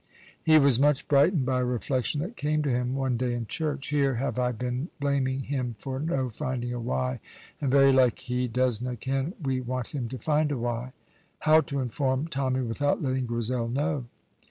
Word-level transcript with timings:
He 0.41 0.57
was 0.57 0.79
much 0.79 1.07
brightened 1.07 1.45
by 1.45 1.59
a 1.59 1.63
reflection 1.63 2.21
that 2.21 2.35
came 2.35 2.63
to 2.63 2.71
him 2.71 2.95
one 2.95 3.17
day 3.17 3.35
in 3.35 3.45
church. 3.45 3.89
"Here 3.89 4.15
have 4.15 4.39
I 4.39 4.51
been 4.51 4.77
near 4.79 4.87
blaming 4.99 5.41
him 5.41 5.75
for 5.77 5.99
no 5.99 6.27
finding 6.31 6.73
a 6.73 6.79
wy, 6.79 7.19
and 7.61 7.69
very 7.69 7.91
like 7.93 8.17
he 8.17 8.47
doesna 8.49 8.99
ken 8.99 9.35
we 9.39 9.61
want 9.61 9.89
him 9.89 10.09
to 10.09 10.17
find 10.17 10.51
a 10.51 10.57
wy!" 10.57 10.93
How 11.41 11.61
to 11.61 11.79
inform 11.81 12.29
Tommy 12.29 12.61
without 12.61 12.99
letting 12.99 13.27
Grizel 13.27 13.67
know? 13.67 14.05